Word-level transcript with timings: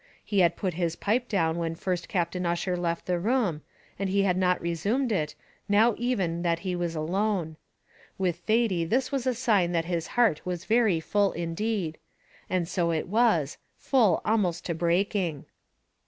He 0.25 0.39
had 0.39 0.55
put 0.55 0.73
his 0.73 0.95
pipe 0.95 1.29
down 1.29 1.57
when 1.59 1.75
first 1.75 2.09
Captain 2.09 2.43
Ussher 2.43 2.75
left 2.75 3.05
the 3.05 3.19
room, 3.19 3.61
and 3.99 4.09
he 4.09 4.23
had 4.23 4.35
not 4.35 4.59
resumed 4.59 5.11
it, 5.11 5.35
now 5.69 5.93
even 5.95 6.41
that 6.41 6.61
he 6.61 6.75
was 6.75 6.95
alone. 6.95 7.55
With 8.17 8.37
Thady 8.37 8.83
this 8.83 9.11
was 9.11 9.27
a 9.27 9.35
sign 9.35 9.73
that 9.73 9.85
his 9.85 10.07
heart 10.17 10.43
was 10.43 10.65
very 10.65 10.99
full 11.01 11.33
indeed; 11.33 11.99
and 12.49 12.67
so 12.67 12.89
it 12.89 13.09
was, 13.09 13.59
full 13.77 14.21
almost 14.25 14.65
to 14.65 14.73
breaking. 14.73 15.45